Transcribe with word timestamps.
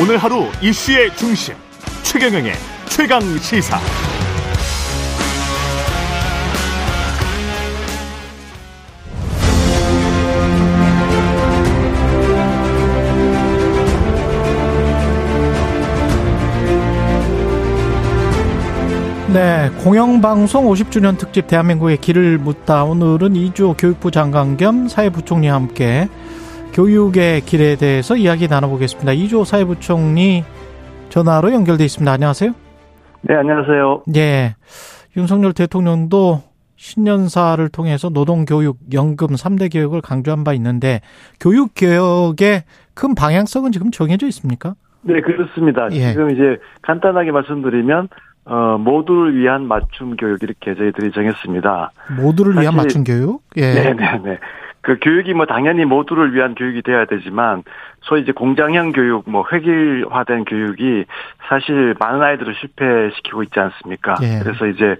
오늘 0.00 0.16
하루 0.16 0.46
이슈의 0.62 1.14
중심 1.16 1.54
최경영의 2.02 2.54
최강 2.88 3.20
시사. 3.38 3.78
네, 19.32 19.70
공영방송 19.84 20.66
50주년 20.66 21.18
특집 21.18 21.46
대한민국의 21.46 21.98
길을 21.98 22.38
묻다. 22.38 22.84
오늘은 22.84 23.36
이주호 23.36 23.74
교육부 23.74 24.10
장관 24.10 24.56
겸 24.56 24.88
사회부총리와 24.88 25.54
함께 25.54 26.08
교육의 26.72 27.42
길에 27.42 27.76
대해서 27.76 28.16
이야기 28.16 28.48
나눠보겠습니다. 28.48 29.12
이주호 29.12 29.44
사회부총리 29.44 30.42
전화로 31.10 31.52
연결돼 31.52 31.84
있습니다. 31.84 32.10
안녕하세요. 32.10 32.52
네, 33.22 33.34
안녕하세요. 33.34 34.02
예. 34.16 34.54
윤석열 35.16 35.52
대통령도 35.52 36.40
신년사를 36.76 37.68
통해서 37.68 38.08
노동교육, 38.08 38.78
연금 38.94 39.28
3대 39.28 39.72
교육을 39.72 40.00
강조한 40.00 40.42
바 40.44 40.52
있는데 40.54 41.00
교육개혁의 41.40 42.62
큰 42.94 43.14
방향성은 43.14 43.70
지금 43.72 43.90
정해져 43.90 44.26
있습니까? 44.28 44.74
네, 45.02 45.20
그렇습니다. 45.20 45.88
예. 45.92 46.12
지금 46.12 46.30
이제 46.30 46.56
간단하게 46.82 47.30
말씀드리면 47.32 48.08
어, 48.44 48.76
모두를 48.78 49.36
위한 49.38 49.68
맞춤 49.68 50.16
교육 50.16 50.42
이렇게 50.42 50.74
저희들이 50.74 51.12
정했습니다. 51.12 51.92
모두를 52.20 52.60
위한 52.60 52.74
맞춤 52.74 53.04
교육? 53.04 53.42
예. 53.56 53.74
네 53.74 53.92
네 53.94 54.18
네. 54.24 54.38
네. 54.82 54.94
그 54.94 54.98
교육이 55.00 55.32
뭐 55.34 55.46
당연히 55.46 55.84
모두를 55.84 56.34
위한 56.34 56.54
교육이 56.54 56.82
돼야 56.82 57.04
되지만 57.04 57.62
소위 58.02 58.22
이제 58.22 58.32
공장형 58.32 58.92
교육, 58.92 59.30
뭐 59.30 59.44
획일화된 59.50 60.44
교육이 60.44 61.04
사실 61.48 61.94
많은 61.98 62.20
아이들을 62.20 62.54
실패시키고 62.54 63.44
있지 63.44 63.60
않습니까? 63.60 64.16
예. 64.22 64.40
그래서 64.42 64.66
이제 64.66 64.96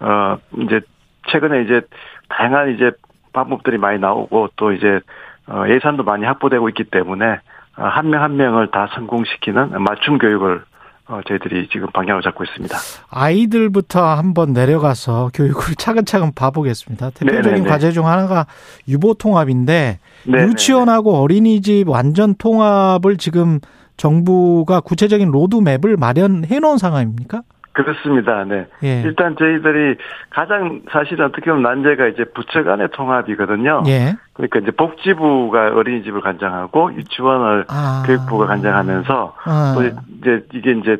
어 0.00 0.38
이제 0.62 0.80
최근에 1.28 1.62
이제 1.62 1.82
다양한 2.28 2.74
이제 2.74 2.92
방법들이 3.32 3.78
많이 3.78 3.98
나오고 3.98 4.50
또 4.56 4.72
이제 4.72 5.00
어 5.48 5.64
예산도 5.68 6.04
많이 6.04 6.24
확보되고 6.24 6.68
있기 6.70 6.84
때문에 6.84 7.40
한 7.72 8.10
명한 8.10 8.30
한 8.30 8.36
명을 8.36 8.68
다 8.70 8.88
성공시키는 8.94 9.82
맞춤 9.82 10.18
교육을 10.18 10.62
어, 11.06 11.20
저희들이 11.28 11.68
지금 11.70 11.88
방향을 11.92 12.22
잡고 12.22 12.44
있습니다. 12.44 12.76
아이들부터 13.10 14.02
한번 14.02 14.52
내려가서 14.54 15.30
교육을 15.34 15.74
차근차근 15.76 16.32
봐보겠습니다. 16.34 17.10
대표적인 17.10 17.42
네네네. 17.52 17.68
과제 17.68 17.92
중 17.92 18.06
하나가 18.06 18.46
유보 18.88 19.14
통합인데 19.14 19.98
네네네. 20.26 20.48
유치원하고 20.50 21.16
어린이집 21.16 21.88
완전 21.88 22.34
통합을 22.36 23.18
지금 23.18 23.60
정부가 23.96 24.80
구체적인 24.80 25.30
로드맵을 25.30 25.96
마련해 25.98 26.58
놓은 26.58 26.78
상황입니까? 26.78 27.42
그렇습니다. 27.74 28.44
네. 28.44 28.66
예. 28.82 29.02
일단 29.02 29.36
저희들이 29.36 29.96
가장 30.30 30.80
사실은 30.90 31.26
어떻게 31.26 31.50
보면 31.50 31.62
난제가 31.62 32.06
이제 32.08 32.24
부처 32.34 32.62
간의 32.62 32.88
통합이거든요. 32.92 33.82
예. 33.86 34.14
그러니까 34.32 34.60
이제 34.60 34.70
복지부가 34.70 35.74
어린이집을 35.74 36.20
관장하고 36.22 36.94
유치원을 36.94 37.66
아. 37.68 38.02
교육부가 38.06 38.46
관장하면서 38.46 39.36
아. 39.44 39.74
또 39.76 39.84
이제 39.84 40.46
이게 40.54 40.70
이제 40.72 40.96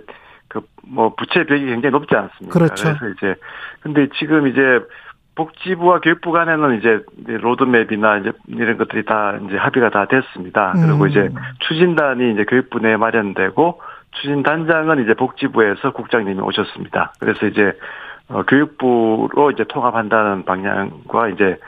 그 0.48 0.60
뭐 0.86 1.14
부채 1.14 1.44
벽이 1.44 1.64
굉장히 1.66 1.90
높지 1.92 2.14
않습니까? 2.14 2.52
그렇죠. 2.58 2.94
그래서 2.98 3.08
이제 3.08 3.34
근데 3.80 4.08
지금 4.18 4.46
이제 4.46 4.80
복지부와 5.34 6.00
교육부 6.00 6.30
간에는 6.30 6.78
이제 6.78 7.00
로드맵이나 7.26 8.18
이제 8.18 8.32
이런 8.46 8.76
것들이 8.78 9.04
다 9.04 9.36
이제 9.46 9.56
합의가 9.56 9.90
다 9.90 10.06
됐습니다. 10.06 10.74
그리고 10.76 11.04
음. 11.04 11.08
이제 11.08 11.30
추진단이 11.60 12.32
이제 12.32 12.44
교육부 12.44 12.78
내에 12.78 12.96
마련되고 12.96 13.80
추진 14.14 14.42
단장은 14.42 15.02
이제 15.02 15.14
복지부에서 15.14 15.92
국장님이 15.92 16.40
오셨습니다. 16.40 17.12
그래서 17.18 17.46
이제 17.46 17.72
어, 18.28 18.42
교육부로 18.44 19.50
이제 19.50 19.64
통합한다는 19.68 20.44
방향과 20.44 21.28
이제 21.28 21.58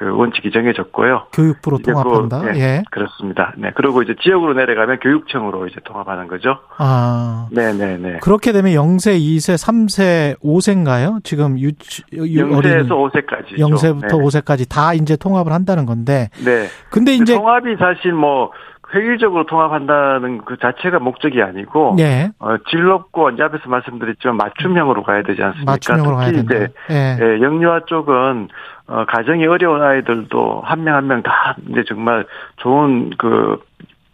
그 0.00 0.16
원칙이 0.16 0.50
정해졌고요. 0.50 1.26
교육부로 1.30 1.76
통합한다. 1.76 2.40
그, 2.40 2.46
네, 2.52 2.58
예, 2.58 2.82
그렇습니다. 2.90 3.52
네, 3.58 3.70
그리고 3.74 4.00
이제 4.00 4.14
지역으로 4.22 4.54
내려가면 4.54 4.98
교육청으로 5.00 5.66
이제 5.66 5.76
통합하는 5.84 6.26
거죠. 6.26 6.56
아, 6.78 7.48
네, 7.52 7.74
네, 7.74 7.98
네. 7.98 8.18
그렇게 8.22 8.52
되면 8.52 8.72
0세, 8.72 9.20
2세, 9.20 9.62
3세, 9.62 10.38
5세인가요? 10.40 11.22
지금 11.22 11.58
유 11.58 11.72
0세에서 12.12 12.88
5세까지. 12.88 13.58
0세부터 13.58 14.00
네. 14.00 14.08
5세까지 14.08 14.68
다 14.70 14.94
이제 14.94 15.16
통합을 15.16 15.52
한다는 15.52 15.84
건데. 15.84 16.30
네. 16.42 16.68
근데 16.88 17.12
이제 17.12 17.34
통합이 17.34 17.76
사실 17.76 18.12
뭐 18.12 18.52
획일적으로 18.94 19.44
통합한다는 19.46 20.38
그 20.44 20.56
자체가 20.58 20.98
목적이 20.98 21.42
아니고 21.42 21.96
예. 22.00 22.30
어, 22.38 22.56
질 22.68 22.82
높고 22.84 23.30
이제 23.30 23.42
앞에서 23.42 23.68
말씀드렸지만 23.68 24.36
맞춤형으로 24.36 25.02
가야 25.02 25.22
되지 25.22 25.42
않습니까? 25.42 25.72
맞춤형으로 25.72 26.16
가야 26.16 26.32
된다. 26.32 26.54
이제 26.56 26.68
예. 26.90 27.18
예, 27.20 27.40
영유아 27.40 27.80
쪽은 27.86 28.48
어, 28.88 29.04
가정이 29.06 29.46
어려운 29.46 29.82
아이들도 29.82 30.62
한 30.64 30.80
명 30.80 30.94
한 30.96 31.06
명 31.06 31.22
다 31.22 31.56
이제 31.68 31.84
정말 31.86 32.26
좋은 32.56 33.10
그 33.18 33.58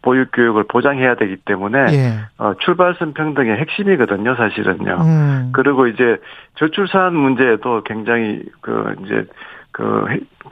보육 0.03 0.31
교육을 0.33 0.65
보장해야 0.69 1.17
되기 1.17 1.37
때문에 1.37 1.79
예. 1.93 2.13
어, 2.39 2.53
출발선 2.61 3.15
평등의 3.15 3.57
핵심이거든요, 3.57 4.37
사실은요. 4.37 4.99
음. 5.01 5.51
그리고 5.53 5.89
이제 5.89 6.19
저출산 6.57 7.15
문제에도 7.17 7.83
굉장히 7.83 8.43
그 8.61 8.95
이제 9.05 9.25
그 9.77 10.07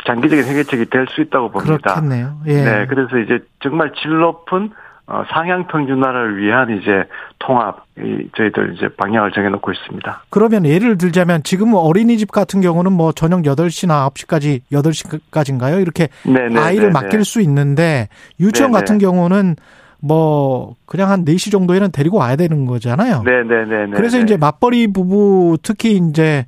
장기적인 0.06 0.44
해결책이 0.44 0.90
될 0.90 1.06
수 1.08 1.22
있다고 1.22 1.50
봅니다. 1.50 1.94
그렇겠네요. 1.94 2.40
예. 2.46 2.62
네, 2.62 2.86
그래서 2.86 3.16
이제 3.18 3.38
정말 3.62 3.90
질 4.02 4.18
높은 4.18 4.70
어, 5.06 5.22
상향 5.32 5.66
평준화를 5.66 6.36
위한 6.38 6.78
이제 6.78 7.04
통합 7.38 7.84
이 7.98 8.28
저희들 8.36 8.74
이제 8.76 8.88
방향을 8.96 9.32
정해놓고 9.32 9.70
있습니다. 9.72 10.24
그러면 10.30 10.66
예를 10.66 10.98
들자면 10.98 11.42
지금 11.42 11.72
어린이집 11.74 12.32
같은 12.32 12.60
경우는 12.60 12.92
뭐 12.92 13.12
저녁 13.12 13.40
8시나 13.42 14.10
9시까지 14.12 14.60
8시까지인가요? 14.72 15.80
이렇게 15.80 16.08
네네, 16.24 16.58
아이를 16.60 16.84
네네. 16.88 16.92
맡길 16.92 17.24
수 17.24 17.40
있는데 17.42 18.08
유치원 18.40 18.72
네네. 18.72 18.80
같은 18.80 18.98
경우는 18.98 19.56
뭐 20.02 20.74
그냥 20.86 21.08
한 21.10 21.24
4시 21.24 21.50
정도에는 21.50 21.92
데리고 21.92 22.18
와야 22.18 22.36
되는 22.36 22.66
거잖아요. 22.66 23.22
네 23.24 23.42
네 23.42 23.64
네. 23.86 23.90
그래서 23.94 24.18
이제 24.18 24.36
맞벌이 24.36 24.92
부부 24.92 25.56
특히 25.62 25.96
이제 25.96 26.44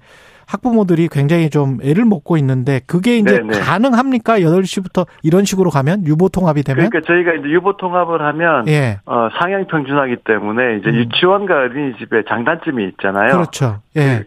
학부모들이 0.46 1.08
굉장히 1.08 1.50
좀 1.50 1.78
애를 1.82 2.04
먹고 2.04 2.36
있는데 2.36 2.80
그게 2.86 3.18
이제 3.18 3.38
네네. 3.38 3.60
가능합니까? 3.60 4.38
8시부터 4.38 5.06
이런 5.22 5.44
식으로 5.44 5.70
가면 5.70 6.06
유보 6.06 6.28
통합이 6.28 6.62
되면? 6.62 6.88
그러니까 6.88 7.06
저희가 7.06 7.32
이제 7.34 7.48
유보 7.48 7.76
통합을 7.76 8.22
하면 8.22 8.68
예. 8.68 8.98
어, 9.06 9.28
상향 9.40 9.66
평준화기 9.66 10.16
때문에 10.24 10.76
이제 10.76 10.90
음. 10.90 10.94
유치원과 10.94 11.54
어린이집에 11.54 12.22
장단점이 12.28 12.84
있잖아요. 12.90 13.32
그렇죠. 13.32 13.80
예. 13.96 14.24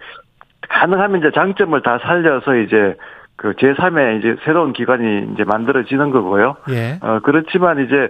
그 0.62 0.68
가능하면 0.68 1.19
이제 1.19 1.31
장점을 1.34 1.81
다 1.81 2.00
살려서 2.03 2.56
이제 2.56 2.96
그 3.38 3.53
제3의 3.53 4.19
이제 4.19 4.35
새로운 4.44 4.74
기관이 4.74 5.29
이제 5.34 5.46
만들어지는 5.46 6.12
거고요. 6.12 6.58
예. 6.72 7.00
어, 7.02 7.19
그렇지만 7.24 7.79
이제 7.85 8.09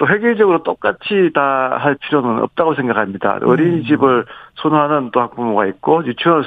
또 0.00 0.08
획일적으로 0.08 0.62
똑같이 0.62 1.30
다 1.34 1.76
할 1.78 1.94
필요는 1.94 2.42
없다고 2.42 2.74
생각합니다. 2.74 3.38
음. 3.42 3.48
어린이집을 3.48 4.24
선호하는 4.56 5.10
또 5.12 5.20
학부모가 5.20 5.66
있고 5.66 6.04
유치원 6.06 6.42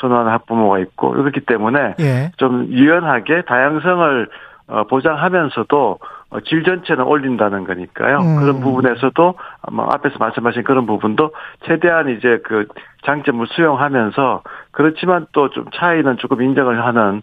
선호하는 0.00 0.30
학부모가 0.32 0.80
있고 0.80 1.12
그렇기 1.12 1.40
때문에 1.40 1.94
예. 2.00 2.30
좀 2.36 2.66
유연하게 2.68 3.42
다양성을 3.42 4.28
어, 4.68 4.84
보장하면서도 4.84 5.98
어, 6.30 6.40
질 6.40 6.64
전체는 6.64 7.04
올린다는 7.04 7.64
거니까요. 7.64 8.18
음. 8.18 8.40
그런 8.40 8.60
부분에서도 8.60 9.34
아마 9.62 9.84
앞에서 9.84 10.16
말씀하신 10.18 10.64
그런 10.64 10.86
부분도 10.86 11.30
최대한 11.64 12.08
이제 12.08 12.40
그 12.44 12.66
장점을 13.04 13.46
수용하면서 13.46 14.42
그렇지만 14.72 15.26
또 15.32 15.48
좀 15.50 15.66
차이는 15.72 16.16
조금 16.18 16.42
인정을 16.42 16.84
하는 16.84 17.22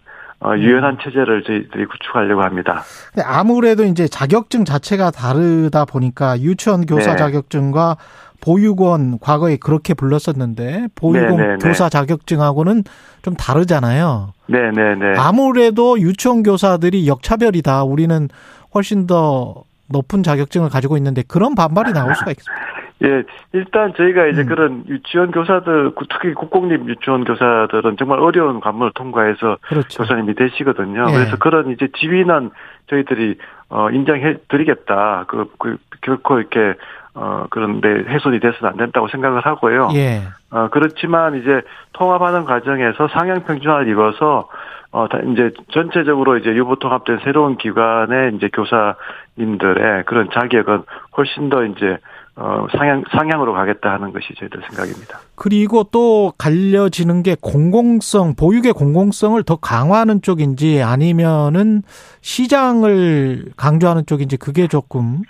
유연한 0.58 0.98
체제를 1.02 1.42
저희들이 1.44 1.86
구축하려고 1.86 2.42
합니다. 2.42 2.82
아무래도 3.24 3.84
이제 3.84 4.06
자격증 4.06 4.64
자체가 4.64 5.10
다르다 5.10 5.84
보니까 5.84 6.38
유치원 6.40 6.86
교사 6.86 7.12
네. 7.12 7.16
자격증과 7.16 7.96
보육원 8.40 9.18
과거에 9.20 9.56
그렇게 9.56 9.94
불렀었는데 9.94 10.88
보육원 10.94 11.36
네네네. 11.36 11.46
네, 11.46 11.56
네. 11.56 11.68
교사 11.68 11.88
자격증하고는 11.88 12.84
좀 13.22 13.34
다르잖아요. 13.34 14.32
네네네. 14.48 15.12
네, 15.12 15.18
아무래도 15.18 15.98
유치원 15.98 16.42
교사들이 16.42 17.08
역차별이다. 17.08 17.84
우리는 17.84 18.28
훨씬 18.74 19.06
더 19.06 19.64
높은 19.88 20.22
자격증을 20.22 20.68
가지고 20.68 20.96
있는데 20.98 21.22
그런 21.26 21.54
반발이 21.54 21.92
나올 21.92 22.14
수가 22.14 22.32
있습니다. 22.32 22.73
예, 23.02 23.24
일단 23.52 23.92
저희가 23.94 24.26
이제 24.26 24.42
음. 24.42 24.46
그런 24.46 24.84
유치원 24.88 25.30
교사들, 25.32 25.92
특히 26.10 26.32
국공립 26.32 26.88
유치원 26.88 27.24
교사들은 27.24 27.96
정말 27.98 28.20
어려운 28.20 28.60
관문을 28.60 28.92
통과해서 28.94 29.58
그렇죠. 29.62 30.02
교사님이 30.02 30.34
되시거든요. 30.34 31.06
예. 31.08 31.12
그래서 31.12 31.36
그런 31.36 31.70
이제 31.70 31.88
지위는 31.98 32.50
저희들이 32.88 33.36
어 33.70 33.90
인정해 33.90 34.36
드리겠다. 34.48 35.24
그, 35.26 35.50
그 35.58 35.76
결코 36.02 36.38
이렇게 36.38 36.74
어 37.14 37.46
그런데 37.50 37.88
훼손이 37.88 38.38
돼서는 38.38 38.72
안 38.72 38.76
된다고 38.76 39.08
생각을 39.08 39.44
하고요. 39.44 39.88
예. 39.94 40.22
어 40.50 40.68
그렇지만 40.70 41.36
이제 41.40 41.62
통합하는 41.94 42.44
과정에서 42.44 43.08
상향 43.08 43.44
평준화를 43.44 43.88
입어서 43.88 44.48
어, 44.94 45.08
이제 45.32 45.50
전체적으로 45.72 46.36
이제 46.38 46.50
유보 46.50 46.76
통합된 46.76 47.18
새로운 47.24 47.56
기관의 47.56 48.36
이제 48.36 48.48
교사님들의 48.48 50.04
그런 50.04 50.30
자격은 50.32 50.84
훨씬 51.16 51.50
더 51.50 51.64
이제 51.64 51.98
어, 52.36 52.66
상향, 52.76 53.04
상향으로 53.12 53.52
가겠다 53.52 53.92
하는 53.92 54.12
것이 54.12 54.34
저희들 54.36 54.60
생각입니다. 54.68 55.20
그리고 55.36 55.84
또 55.84 56.32
갈려지는 56.36 57.22
게 57.22 57.36
공공성, 57.40 58.34
보육의 58.34 58.72
공공성을 58.72 59.40
더 59.44 59.56
강화하는 59.56 60.20
쪽인지 60.20 60.82
아니면은 60.82 61.82
시장을 62.22 63.52
강조하는 63.56 64.06
쪽인지 64.06 64.36
그게 64.36 64.66
조금. 64.66 65.22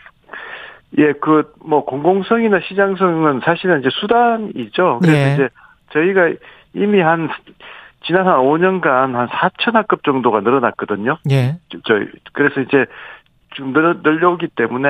예, 0.97 1.13
그, 1.21 1.53
뭐, 1.65 1.85
공공성이나 1.85 2.61
시장성은 2.69 3.41
사실은 3.45 3.81
이제 3.81 3.91
수단이죠. 3.93 5.01
그래서 5.03 5.19
예. 5.19 5.35
이제 5.35 5.49
저희가 5.93 6.33
이미 6.73 7.01
한, 7.01 7.29
지난 8.07 8.27
한 8.27 8.39
5년간 8.39 9.13
한 9.13 9.29
4천 9.29 9.73
학급 9.75 10.05
정도가 10.05 10.41
늘어났거든요. 10.41 11.19
예. 11.31 11.59
저, 11.85 11.95
그래서 12.33 12.61
이제 12.61 12.87
좀 13.55 13.73
늘, 13.73 14.01
늘려오기 14.03 14.49
때문에 14.57 14.89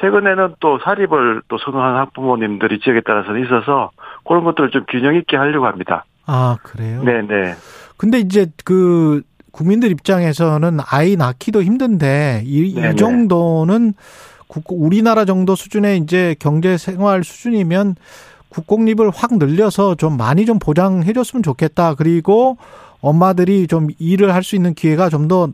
최근에는 0.00 0.56
또 0.60 0.78
사립을 0.82 1.42
또 1.48 1.58
선호하는 1.58 1.98
학부모님들이 2.00 2.80
지역에 2.80 3.02
따라서 3.06 3.36
있어서 3.38 3.90
그런 4.26 4.44
것들을 4.44 4.70
좀 4.70 4.84
균형 4.88 5.14
있게 5.14 5.36
하려고 5.36 5.66
합니다. 5.66 6.04
아, 6.26 6.56
그래요? 6.62 7.02
네네. 7.02 7.54
근데 7.96 8.18
이제 8.18 8.46
그 8.64 9.22
국민들 9.52 9.90
입장에서는 9.90 10.78
아이 10.90 11.16
낳기도 11.16 11.62
힘든데 11.62 12.42
이, 12.44 12.66
이 12.68 12.96
정도는 12.96 13.94
우리나라 14.68 15.24
정도 15.24 15.54
수준의 15.54 15.98
이제 15.98 16.34
경제 16.38 16.76
생활 16.76 17.24
수준이면 17.24 17.96
국공립을 18.48 19.10
확 19.14 19.38
늘려서 19.38 19.94
좀 19.96 20.16
많이 20.16 20.46
좀 20.46 20.58
보장해 20.58 21.12
줬으면 21.12 21.42
좋겠다. 21.42 21.94
그리고 21.94 22.56
엄마들이 23.00 23.66
좀 23.66 23.88
일을 23.98 24.34
할 24.34 24.42
수 24.42 24.56
있는 24.56 24.74
기회가 24.74 25.08
좀 25.08 25.28
더 25.28 25.48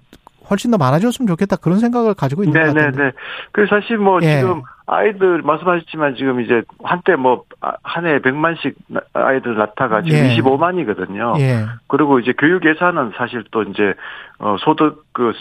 훨씬 0.50 0.70
더 0.70 0.78
많아졌으면 0.78 1.26
좋겠다 1.26 1.56
그런 1.56 1.78
생각을 1.78 2.14
가지고 2.14 2.44
있는 2.44 2.60
것 2.60 2.66
같아요. 2.68 2.90
네네네. 2.90 3.12
그 3.52 3.66
사실 3.66 3.98
뭐 3.98 4.18
예. 4.22 4.40
지금 4.40 4.62
아이들 4.86 5.42
말씀하셨지만 5.42 6.16
지금 6.16 6.40
이제 6.40 6.62
한때 6.82 7.16
뭐 7.16 7.44
한 7.82 8.06
해에 8.06 8.18
100만씩 8.18 8.74
아이들 9.12 9.56
낳다가 9.56 10.02
지금 10.02 10.18
예. 10.18 10.36
25만이거든요. 10.36 11.38
예. 11.38 11.66
그리고 11.86 12.18
이제 12.18 12.32
교육 12.36 12.64
예산은 12.66 13.12
사실 13.16 13.44
또 13.52 13.62
이제 13.62 13.94
어 14.40 14.56
소득 14.58 15.04
그 15.12 15.32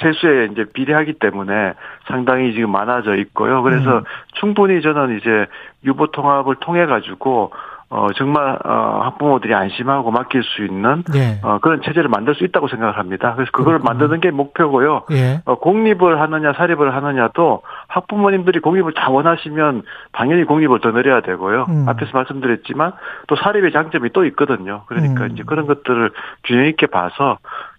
세수에 0.00 0.48
이제 0.52 0.64
비례하기 0.72 1.14
때문에 1.14 1.74
상당히 2.08 2.52
지금 2.52 2.72
많아져 2.72 3.14
있고요. 3.16 3.62
그래서 3.62 3.98
음. 3.98 4.04
충분히 4.40 4.82
저는 4.82 5.18
이제 5.18 5.46
유보 5.84 6.10
통합을 6.10 6.56
통해 6.56 6.86
가지고 6.86 7.52
어, 7.90 8.08
정말, 8.16 8.58
어, 8.64 9.00
학부모들이 9.04 9.54
안심하고 9.54 10.10
맡길 10.10 10.42
수 10.42 10.62
있는, 10.62 11.04
예. 11.14 11.40
어, 11.42 11.58
그런 11.58 11.80
체제를 11.80 12.10
만들 12.10 12.34
수 12.34 12.44
있다고 12.44 12.68
생각을 12.68 12.98
합니다. 12.98 13.32
그래서 13.34 13.50
그걸 13.50 13.78
그렇구나. 13.78 13.92
만드는 13.94 14.20
게 14.20 14.30
목표고요. 14.30 15.04
예. 15.12 15.40
어, 15.46 15.54
공립을 15.54 16.20
하느냐, 16.20 16.52
사립을 16.52 16.94
하느냐도 16.94 17.62
학부모님들이 17.86 18.60
공립을 18.60 18.92
다 18.92 19.08
원하시면 19.08 19.84
당연히 20.12 20.44
공립을 20.44 20.80
더 20.80 20.92
늘려야 20.92 21.22
되고요. 21.22 21.66
음. 21.70 21.88
앞에서 21.88 22.10
말씀드렸지만 22.12 22.92
또 23.26 23.36
사립의 23.36 23.72
장점이 23.72 24.10
또 24.12 24.26
있거든요. 24.26 24.82
그러니까 24.86 25.24
음. 25.24 25.30
이제 25.32 25.42
그런 25.46 25.66
것들을 25.66 26.10
균형 26.44 26.66
있게 26.66 26.88
봐서, 26.88 27.38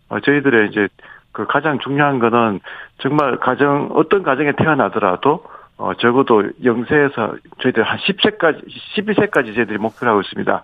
어, 0.10 0.20
저희들의 0.22 0.70
이제 0.70 0.88
그 1.32 1.46
가장 1.46 1.78
중요한 1.78 2.18
거는 2.18 2.62
정말 2.98 3.38
가정, 3.38 3.90
어떤 3.94 4.24
가정에 4.24 4.54
태어나더라도 4.54 5.44
어, 5.80 5.94
적어도 5.94 6.44
0세에서 6.62 7.40
저희들 7.62 7.84
한 7.84 7.98
10세까지, 8.00 8.66
12세까지 8.98 9.56
저희들이 9.56 9.78
목표를 9.78 10.12
하고 10.12 10.22
있습니다. 10.22 10.64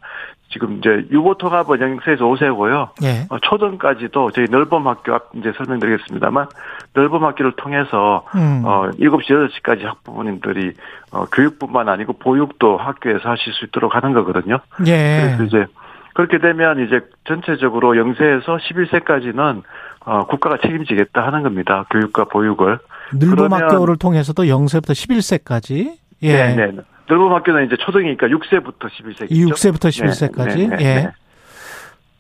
지금 0.50 0.78
이제 0.78 0.90
유보 1.10 1.36
통합은 1.38 1.80
0세에서 1.80 2.20
5세고요. 2.20 2.90
예. 3.04 3.26
어, 3.30 3.40
초등까지도 3.40 4.32
저희 4.32 4.46
넓범 4.50 4.88
학교 4.88 5.16
앞 5.16 5.30
이제 5.36 5.54
설명드리겠습니다.만 5.56 6.48
넓범 6.94 7.24
학교를 7.24 7.54
통해서 7.54 8.26
음. 8.36 8.62
어 8.66 8.90
7시 9.00 9.28
8시까지 9.64 9.84
학부모님들이 9.84 10.74
어 11.12 11.26
교육뿐만 11.26 11.90
아니고 11.90 12.14
보육도 12.14 12.78
학교에서 12.78 13.30
하실 13.30 13.54
수 13.54 13.66
있도록 13.66 13.96
하는 13.96 14.14
거거든요. 14.14 14.60
예. 14.86 15.36
그래서 15.38 15.44
이제 15.44 15.66
그렇게 16.16 16.40
되면 16.40 16.80
이제 16.86 17.02
전체적으로 17.26 17.94
0세에서 17.94 18.58
11세까지는 18.58 19.62
어 20.06 20.26
국가가 20.28 20.58
책임지겠다 20.62 21.22
하는 21.26 21.44
겁니다. 21.44 21.86
교육과 21.92 22.26
보육을. 22.26 22.80
늘봄학교를 23.14 23.98
통해서도 23.98 24.44
0세부터 24.44 24.92
11세까지. 24.92 25.98
예. 26.24 26.34
네, 26.34 26.56
네. 26.56 26.72
늘봄학교는 27.10 27.66
이제 27.66 27.76
초등이니까 27.78 28.28
6세부터 28.28 28.90
11세죠. 28.90 29.30
6세부터 29.30 29.90
11세까지. 29.90 30.58
네, 30.58 30.68
네, 30.68 30.76
네, 30.78 30.84
예. 30.84 30.96
네. 30.96 31.12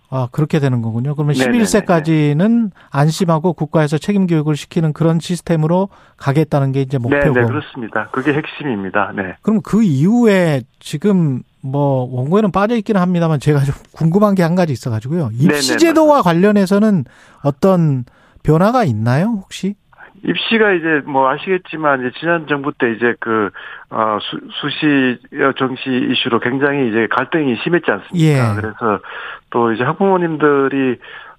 아, 0.10 0.28
그렇게 0.32 0.60
되는 0.60 0.82
거군요. 0.82 1.16
그러면 1.16 1.34
11세까지는 1.36 2.72
안심하고 2.92 3.54
국가에서 3.54 3.98
책임 3.98 4.28
교육을 4.28 4.58
시키는 4.58 4.92
그런 4.92 5.20
시스템으로 5.20 5.88
가겠다는 6.18 6.74
게 6.74 6.82
이제 6.82 6.98
목표고. 6.98 7.34
네, 7.34 7.42
네, 7.42 7.48
그렇습니다. 7.48 8.10
그게 8.12 8.34
핵심입니다. 8.34 9.14
네. 9.16 9.36
그럼 9.42 9.62
그 9.62 9.84
이후에 9.84 10.62
지금 10.80 11.44
뭐 11.66 12.08
원고에는 12.12 12.52
빠져 12.52 12.76
있기는 12.76 13.02
합니다만 13.02 13.40
제가 13.40 13.60
좀 13.60 13.74
궁금한 13.94 14.36
게 14.36 14.46
한 14.46 14.54
가지 14.56 14.74
있어 14.74 14.92
가지고요. 14.92 15.30
입시 15.34 15.78
제도와 15.78 16.22
관련해서는 16.22 17.06
어떤 17.44 18.06
변화가 18.44 18.84
있나요, 18.84 19.40
혹시? 19.42 19.74
입시가 20.24 20.72
이제 20.74 21.02
뭐 21.06 21.30
아시겠지만 21.30 22.00
이제 22.02 22.12
지난 22.20 22.46
정부 22.48 22.72
때 22.78 22.92
이제 22.92 23.16
그 23.20 23.50
어, 23.90 24.18
수, 24.22 24.40
수시 24.62 25.18
정시 25.58 25.82
이슈로 26.12 26.40
굉장히 26.40 26.90
이제 26.90 27.08
갈등이 27.12 27.58
심했지 27.64 27.90
않습니까? 27.92 28.18
예. 28.18 28.56
그래서 28.56 29.00
또 29.50 29.72
이제 29.72 29.84
학부모님들이 29.84 30.98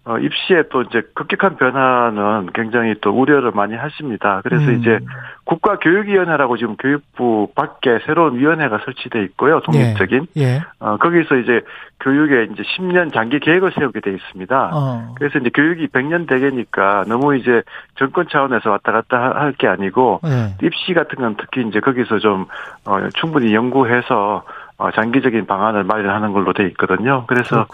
어, 0.08 0.18
입시에 0.18 0.62
또 0.70 0.82
이제 0.82 1.02
급격한 1.14 1.56
변화는 1.56 2.50
굉장히 2.54 2.94
또 3.00 3.10
우려를 3.10 3.50
많이 3.50 3.74
하십니다. 3.74 4.40
그래서 4.44 4.64
음. 4.66 4.78
이제 4.78 5.00
국가교육위원회라고 5.44 6.56
지금 6.56 6.76
교육부 6.76 7.48
밖에 7.56 7.98
새로운 8.06 8.36
위원회가 8.36 8.78
설치돼 8.84 9.22
있고요. 9.24 9.60
독립적인. 9.60 10.28
예. 10.36 10.42
예. 10.42 10.60
어, 10.78 10.96
거기서 10.98 11.36
이제 11.38 11.60
교육에 12.00 12.44
이제 12.52 12.62
10년 12.62 13.12
장기 13.12 13.40
계획을 13.40 13.72
세우게 13.76 14.00
돼 14.00 14.12
있습니다. 14.12 14.70
어. 14.72 15.14
그래서 15.16 15.40
이제 15.40 15.50
교육이 15.52 15.88
100년 15.88 16.28
대계니까 16.28 17.04
너무 17.08 17.34
이제 17.36 17.62
정권 17.96 18.28
차원에서 18.30 18.70
왔다 18.70 18.92
갔다 18.92 19.16
할 19.34 19.56
게 19.56 19.66
아니고 19.66 20.20
예. 20.26 20.54
입시 20.66 20.92
같은 20.94 21.16
건 21.16 21.34
특히 21.38 21.66
이제 21.66 21.80
거기서 21.80 22.18
좀 22.18 22.46
어, 22.84 23.08
충분히 23.18 23.54
연구해서 23.54 24.44
어, 24.78 24.90
장기적인 24.92 25.46
방안을 25.46 25.82
마련하는 25.84 26.32
걸로 26.32 26.52
돼 26.52 26.66
있거든요. 26.68 27.24
그래서 27.26 27.66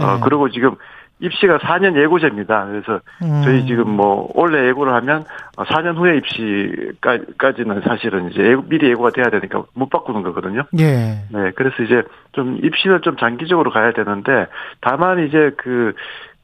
예. 0.00 0.02
어, 0.02 0.18
그리고 0.20 0.48
지금 0.50 0.74
입시가 1.18 1.58
4년 1.58 1.96
예고제입니다. 1.96 2.66
그래서 2.66 3.00
음. 3.22 3.42
저희 3.44 3.66
지금 3.66 3.90
뭐 3.90 4.30
올해 4.34 4.68
예고를 4.68 4.92
하면 4.94 5.24
4년 5.56 5.96
후에 5.96 6.18
입시까지는 6.18 7.80
사실은 7.82 8.30
이제 8.30 8.56
미리 8.68 8.90
예고가 8.90 9.10
돼야 9.10 9.30
되니까 9.30 9.64
못 9.74 9.88
바꾸는 9.88 10.22
거거든요. 10.22 10.62
예. 10.78 11.22
네. 11.30 11.50
그래서 11.54 11.82
이제 11.82 12.02
좀 12.32 12.58
입시는 12.62 13.00
좀 13.02 13.16
장기적으로 13.16 13.70
가야 13.70 13.92
되는데 13.92 14.46
다만 14.80 15.26
이제 15.26 15.52
그 15.56 15.94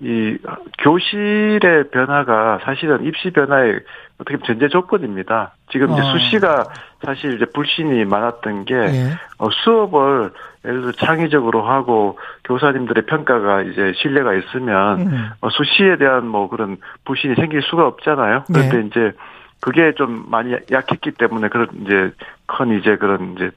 이 0.03 0.37
교실의 0.79 1.91
변화가 1.93 2.61
사실은 2.65 3.05
입시 3.05 3.31
변화의 3.31 3.81
어떻게 4.19 4.37
보면 4.37 4.47
전제 4.47 4.69
조건입니다. 4.69 5.55
지금 5.71 5.93
이제 5.93 6.01
어. 6.01 6.05
수시가 6.05 6.65
사실 7.05 7.35
이제 7.35 7.45
불신이 7.47 8.05
많았던 8.05 8.65
게 8.65 8.75
예. 8.75 9.11
어, 9.39 9.49
수업을 9.51 10.33
예를 10.65 10.81
들어 10.81 10.93
창의적으로 10.93 11.63
하고 11.63 12.19
교사님들의 12.45 13.07
평가가 13.07 13.63
이제 13.63 13.93
신뢰가 13.97 14.35
있으면 14.35 15.01
음. 15.01 15.31
어, 15.41 15.49
수시에 15.51 15.97
대한 15.99 16.27
뭐 16.27 16.49
그런 16.49 16.79
불신이 17.05 17.37
생길 17.37 17.63
수가 17.63 17.87
없잖아요. 17.87 18.45
그런데 18.49 18.79
네. 18.79 18.87
이제 18.87 19.13
그게 19.61 19.93
좀 19.97 20.25
많이 20.29 20.53
약했기 20.71 21.13
때문에 21.13 21.49
그런 21.49 21.69
이제 21.83 22.11
큰 22.47 22.79
이제 22.79 22.97
그런 22.97 23.35
이제 23.37 23.51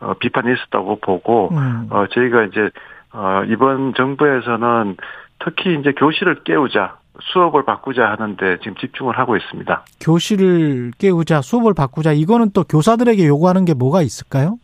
어, 0.00 0.12
비판이 0.14 0.52
있었다고 0.52 0.96
보고 1.00 1.48
음. 1.52 1.86
어 1.88 2.06
저희가 2.10 2.44
이제 2.44 2.68
어 3.12 3.42
이번 3.46 3.94
정부에서는 3.94 4.96
특히 5.38 5.78
이제 5.78 5.92
교실을 5.92 6.42
깨우자 6.44 6.96
수업을 7.20 7.64
바꾸자 7.64 8.10
하는데 8.10 8.58
지금 8.58 8.74
집중을 8.76 9.18
하고 9.18 9.36
있습니다. 9.36 9.84
교실을 10.00 10.92
깨우자 10.98 11.40
수업을 11.40 11.74
바꾸자 11.74 12.12
이거는 12.12 12.50
또 12.52 12.64
교사들에게 12.64 13.26
요구하는 13.26 13.64
게 13.64 13.74
뭐가 13.74 14.02
있을까요? 14.02 14.58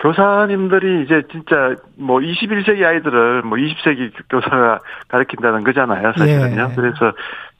교사님들이 0.00 1.04
이제 1.04 1.22
진짜 1.30 1.76
뭐 1.96 2.18
21세기 2.18 2.84
아이들을 2.84 3.42
뭐 3.42 3.56
20세기 3.56 4.10
교사가 4.28 4.80
가르친다는 5.08 5.62
거잖아요, 5.62 6.12
사실은요. 6.16 6.68
예. 6.70 6.74
그래서 6.74 7.12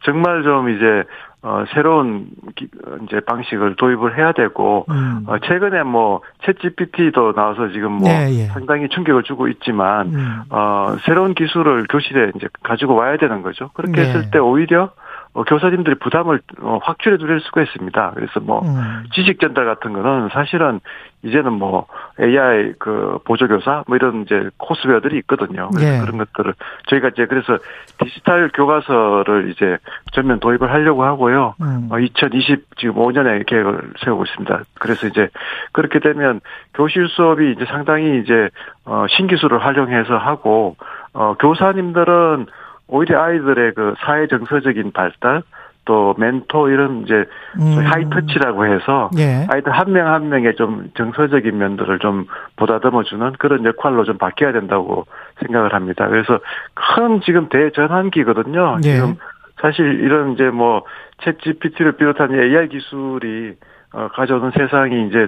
정말 0.05 0.43
좀 0.43 0.69
이제 0.69 1.05
어 1.45 1.65
새로운 1.75 2.27
기, 2.55 2.69
이제 3.03 3.19
방식을 3.21 3.75
도입을 3.75 4.17
해야 4.17 4.31
되고 4.31 4.87
음. 4.89 5.25
어 5.27 5.39
최근에 5.41 5.83
뭐챗 5.83 6.61
GPT도 6.61 7.33
나와서 7.33 7.69
지금 7.73 7.93
뭐 7.93 8.09
예, 8.09 8.29
예. 8.31 8.45
상당히 8.47 8.89
충격을 8.89 9.25
주고 9.25 9.49
있지만 9.49 10.15
음. 10.15 10.43
어 10.51 10.97
새로운 11.05 11.35
기술을 11.35 11.87
교실에 11.91 12.31
이제 12.37 12.47
가지고 12.63 12.95
와야 12.95 13.17
되는 13.17 13.43
거죠. 13.43 13.71
그렇게 13.75 14.03
예. 14.03 14.07
했을 14.07 14.31
때 14.31 14.39
오히려 14.39 14.91
어, 15.35 15.45
교사님들이 15.45 15.97
부담을 15.97 16.41
어, 16.61 16.79
확실히 16.83 17.17
줄일 17.19 17.41
수가 17.41 17.63
있습니다. 17.63 18.13
그래서 18.15 18.41
뭐 18.41 18.61
음. 18.67 19.05
지식 19.15 19.41
전달 19.41 19.65
같은 19.65 19.95
거는 19.95 20.29
사실은 20.31 20.81
이제는 21.23 21.53
뭐 21.53 21.87
AI 22.21 22.75
그 22.79 23.19
보조 23.25 23.49
교사 23.49 23.83
뭐 23.87 23.97
이런 23.97 24.23
이제 24.23 24.51
코스웨어들이 24.59 25.17
있거든요. 25.19 25.71
그래서 25.71 25.95
예. 25.95 26.01
그런 26.01 26.19
것들을 26.19 26.53
저희가 26.89 27.09
이제 27.09 27.27
그래서 27.27 27.57
디지털 27.99 28.51
교과서를 28.53 29.51
이제 29.51 29.79
전면 30.13 30.41
도입을 30.41 30.71
하려고 30.71 31.05
하고요. 31.05 31.55
음. 31.63 31.89
어, 31.91 31.99
2020 31.99 32.77
지금 32.77 32.97
5년에 32.97 33.47
계획을 33.47 33.93
세우고 34.05 34.25
있습니다. 34.25 34.63
그래서 34.81 35.07
이제 35.07 35.29
그렇게 35.73 36.01
되면 36.01 36.41
교실 36.75 37.09
수업이 37.09 37.53
이제 37.53 37.65
상당히 37.67 38.21
이제 38.21 38.51
어 38.85 39.07
신기술을 39.09 39.65
활용해서 39.65 40.19
하고 40.19 40.77
어 41.15 41.35
교사님들은 41.39 42.47
오히려 42.89 43.23
아이들의 43.23 43.75
그 43.75 43.95
사회 44.05 44.27
정서적인 44.27 44.93
발달 44.93 45.43
또 45.85 46.15
멘토 46.17 46.69
이런 46.69 47.03
이제 47.03 47.25
음. 47.61 47.79
하이터치라고 47.85 48.67
해서 48.67 49.11
예. 49.19 49.47
아이들 49.51 49.73
한 49.73 49.93
명한 49.93 50.15
한 50.15 50.29
명의 50.29 50.55
좀 50.55 50.91
정서적인 50.97 51.59
면들을 51.59 51.99
좀 51.99 52.27
보다듬어주는 52.57 53.33
그런 53.39 53.65
역할로 53.65 54.05
좀 54.05 54.17
바뀌어야 54.17 54.53
된다고 54.53 55.07
생각을 55.41 55.75
합니다. 55.75 56.07
그래서 56.09 56.39
큰 56.75 57.21
지금 57.23 57.49
대전환기거든요. 57.49 58.79
예. 58.85 58.95
지금 58.95 59.17
사실 59.61 60.01
이런 60.01 60.33
이제 60.35 60.45
뭐 60.45 60.85
챗 61.23 61.39
GPT를 61.41 61.93
비롯한 61.93 62.35
AI 62.35 62.69
기술이 62.69 63.55
어, 63.95 64.09
가져오는 64.15 64.51
세상이 64.57 65.09
이제 65.09 65.27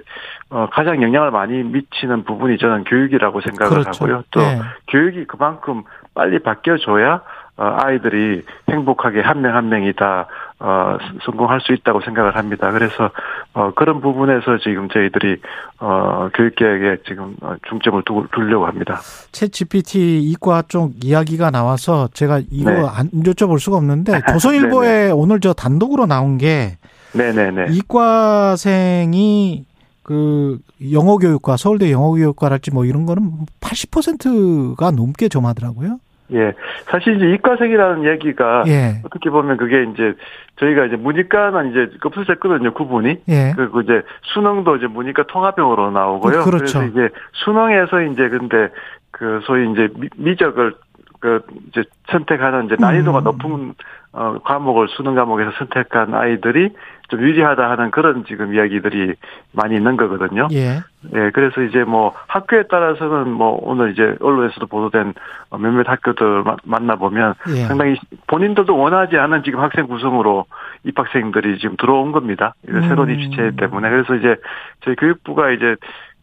어, 0.51 0.69
가장 0.73 1.03
영향을 1.03 1.31
많이 1.31 1.63
미치는 1.63 2.25
부분이 2.25 2.57
저는 2.59 2.85
교육이라고 2.85 3.41
생각을 3.43 3.83
그렇죠. 3.83 4.05
하고요. 4.05 4.25
또 4.31 4.41
네. 4.41 4.61
교육이 4.89 5.27
그만큼 5.27 5.83
빨리 6.15 6.39
바뀌어줘야 6.39 7.15
어, 7.15 7.21
아이들이 7.57 8.43
행복하게 8.71 9.21
한 9.21 9.41
명 9.41 9.55
한 9.55 9.69
명이 9.69 9.93
다 9.95 10.27
어, 10.59 10.97
성공할 11.25 11.61
수 11.61 11.73
있다고 11.73 12.01
생각을 12.01 12.37
합니다. 12.37 12.71
그래서 12.73 13.11
어, 13.53 13.73
그런 13.75 14.01
부분에서 14.01 14.59
지금 14.63 14.89
저희들이 14.89 15.41
어, 15.81 16.29
교육계획에 16.35 17.03
지금 17.07 17.37
어, 17.43 17.55
중점을 17.69 18.03
두, 18.07 18.27
두려고 18.33 18.67
합니다. 18.67 18.97
챗 19.33 19.53
GPT 19.53 20.21
이과 20.31 20.63
쪽 20.69 20.93
이야기가 21.05 21.51
나와서 21.51 22.09
제가 22.15 22.41
이거 22.51 22.71
네. 22.71 22.79
안 22.89 23.11
여쭤볼 23.11 23.59
수가 23.59 23.77
없는데 23.77 24.21
조선일보에 24.33 25.11
오늘 25.11 25.41
저 25.41 25.53
단독으로 25.53 26.07
나온 26.07 26.39
게 26.39 26.79
네네네. 27.13 27.67
이과생이 27.73 29.65
그 30.03 30.59
영어 30.93 31.17
교육과 31.17 31.57
서울대 31.57 31.91
영어 31.91 32.11
교육과랄지 32.11 32.71
뭐 32.73 32.85
이런 32.85 33.07
거는 33.07 33.31
80%가 33.61 34.91
넘게 34.91 35.29
점하더라고요. 35.29 35.99
예. 36.33 36.55
사실 36.87 37.17
이제 37.17 37.31
이과생이라는 37.35 38.05
얘기가 38.05 38.65
예. 38.67 39.01
어떻게 39.05 39.31
보면 39.31 39.57
그게 39.57 39.83
이제 39.83 40.15
저희가 40.57 40.87
이제 40.87 40.97
문이과는 40.97 41.71
이제 41.71 41.97
급수했거든요 42.01 42.73
구분이. 42.73 43.23
예. 43.29 43.53
그리고 43.57 43.81
이제 43.83 44.03
수능도 44.33 44.77
이제 44.77 44.87
문이과 44.87 45.25
통합형으로 45.27 45.91
나오고요. 45.91 46.41
어, 46.41 46.45
그렇죠. 46.45 46.81
그래서 46.81 46.85
이제 46.85 47.09
수능에서 47.33 48.03
이제 48.03 48.29
근데 48.29 48.69
그 49.11 49.41
소위 49.45 49.71
이제 49.71 49.89
미적을 50.17 50.75
그 51.21 51.43
이제 51.69 51.85
선택하는 52.11 52.67
이제 52.67 52.77
난이도가 52.79 53.19
음. 53.21 53.25
높은 53.25 53.75
어 54.13 54.37
과목을 54.45 54.89
수능 54.89 55.15
과목에서 55.15 55.51
선택한 55.59 56.15
아이들이 56.15 56.71
좀 57.09 57.21
유리하다 57.21 57.71
하는 57.71 57.91
그런 57.91 58.25
지금 58.27 58.55
이야기들이 58.55 59.15
많이 59.53 59.77
있는 59.77 59.97
거거든요. 59.97 60.49
예. 60.53 60.81
예, 61.15 61.31
그래서 61.35 61.63
이제 61.63 61.85
뭐 61.85 62.15
학교에 62.29 62.65
따라서는 62.69 63.31
뭐 63.31 63.59
오늘 63.63 63.93
이제 63.93 64.17
언론에서도 64.21 64.67
보도된 64.67 65.13
몇몇 65.51 65.89
학교들 65.89 66.45
만나보면 66.65 67.35
예. 67.51 67.65
상당히 67.67 67.97
본인들도 68.27 68.77
원하지 68.77 69.19
않은 69.19 69.43
지금 69.45 69.61
학생 69.61 69.87
구성으로 69.87 70.47
입학생들이 70.85 71.59
지금 71.59 71.77
들어온 71.77 72.13
겁니다. 72.13 72.55
음. 72.69 72.81
새로운 72.89 73.11
입시체 73.11 73.53
때문에. 73.57 73.91
그래서 73.91 74.15
이제 74.15 74.37
저희 74.83 74.97
교육부가 74.97 75.51
이제 75.51 75.77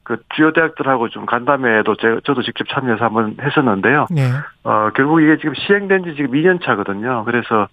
그 0.04 0.18
주요 0.36 0.52
대학들하고 0.52 1.10
좀 1.10 1.26
간담회에도 1.28 1.96
제, 1.96 2.20
저도 2.26 2.42
직접 2.42 2.68
참여해서 2.70 3.06
한번 3.06 3.38
했었는데요. 3.40 4.08
네. 4.10 4.24
어, 4.64 4.90
결국 4.96 5.22
이게 5.22 5.38
지금 5.38 5.54
시행된 5.54 6.04
지 6.04 6.16
지금 6.16 6.32
2년 6.32 6.64
차거든요. 6.64 7.24
그래서, 7.26 7.68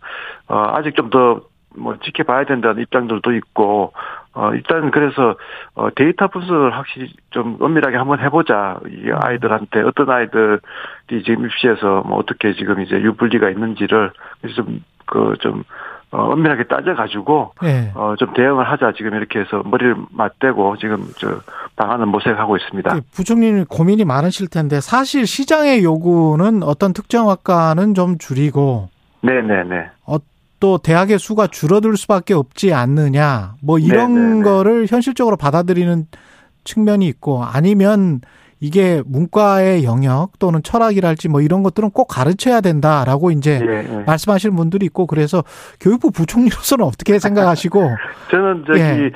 어, 0.47 0.73
아직 0.75 0.95
좀 0.95 1.09
더 1.09 1.41
뭐 1.77 1.97
지켜봐야 2.03 2.45
된다는 2.45 2.83
입장들도 2.83 3.33
있고 3.35 3.93
어 4.35 4.55
일단 4.55 4.91
그래서 4.91 5.37
어 5.75 5.89
데이터 5.95 6.29
분석을 6.29 6.77
확실히 6.77 7.13
좀 7.31 7.57
엄밀하게 7.61 7.97
한번 7.97 8.21
해보자 8.21 8.79
이 8.87 9.11
아이들한테 9.13 9.83
어떤 9.83 10.11
아이들이 10.11 11.23
지금 11.25 11.47
입시에서 11.47 12.03
뭐 12.07 12.19
어떻게 12.19 12.55
지금 12.55 12.81
이제 12.81 12.97
유불리가 12.97 13.51
있는지를 13.51 14.13
좀그좀 14.55 15.65
그 15.65 15.65
어, 16.11 16.33
엄밀하게 16.33 16.65
따져가지고, 16.65 17.53
네. 17.63 17.93
어, 17.95 18.15
좀 18.19 18.33
대응을 18.33 18.65
하자, 18.65 18.93
지금 18.97 19.15
이렇게 19.15 19.41
해서 19.41 19.63
머리를 19.63 19.95
맞대고 20.11 20.79
지금 20.79 21.07
저 21.19 21.41
방안을 21.77 22.07
모색하고 22.07 22.57
있습니다. 22.57 22.95
네, 22.95 23.01
부총리님 23.15 23.67
고민이 23.67 24.07
많으실 24.07 24.49
텐데, 24.49 24.81
사실 24.81 25.27
시장의 25.27 25.85
요구는 25.85 26.63
어떤 26.63 26.95
특정 26.95 27.29
학과는 27.29 27.93
좀 27.93 28.17
줄이고, 28.17 28.89
네네네. 29.21 29.91
어, 30.07 30.17
또 30.61 30.79
대학의 30.79 31.19
수가 31.19 31.47
줄어들 31.47 31.97
수밖에 31.97 32.35
없지 32.35 32.73
않느냐 32.73 33.55
뭐 33.63 33.79
이런 33.79 34.15
네네네. 34.15 34.31
네, 34.31 34.39
네. 34.39 34.43
거를 34.43 34.87
현실적으로 34.89 35.37
받아들이는 35.37 36.07
측면이 36.65 37.07
있고 37.07 37.45
아니면 37.45 38.21
이게 38.61 39.03
문과의 39.07 39.85
영역 39.85 40.39
또는 40.39 40.63
철학이랄지 40.63 41.29
뭐 41.29 41.41
이런 41.41 41.63
것들은 41.63 41.91
꼭 41.91 42.07
가르쳐야 42.07 42.61
된다라고 42.61 43.31
이제 43.31 43.61
네, 43.61 43.83
네. 43.83 44.03
말씀하시는 44.05 44.55
분들이 44.57 44.87
있고 44.87 45.07
그래서 45.07 45.45
교육부 45.81 46.11
부총리로서는 46.11 46.85
어떻게 46.85 47.19
생각하시고 47.19 47.91
저는 48.31 48.65
저기 48.67 48.81
예. 48.81 49.11